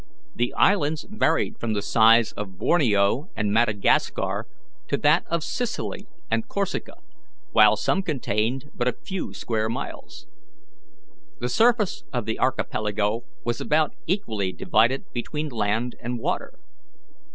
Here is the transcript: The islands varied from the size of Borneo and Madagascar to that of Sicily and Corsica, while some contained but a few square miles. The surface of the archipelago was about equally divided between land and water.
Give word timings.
The 0.33 0.51
islands 0.57 1.05
varied 1.07 1.59
from 1.59 1.73
the 1.73 1.81
size 1.83 2.31
of 2.31 2.57
Borneo 2.57 3.29
and 3.35 3.51
Madagascar 3.53 4.47
to 4.87 4.97
that 4.97 5.23
of 5.27 5.43
Sicily 5.43 6.07
and 6.31 6.47
Corsica, 6.47 6.95
while 7.51 7.75
some 7.75 8.01
contained 8.01 8.71
but 8.73 8.87
a 8.87 8.93
few 9.05 9.31
square 9.31 9.69
miles. 9.69 10.25
The 11.39 11.49
surface 11.49 12.03
of 12.11 12.25
the 12.25 12.39
archipelago 12.39 13.25
was 13.45 13.61
about 13.61 13.93
equally 14.07 14.51
divided 14.51 15.03
between 15.13 15.49
land 15.49 15.95
and 16.01 16.17
water. 16.17 16.57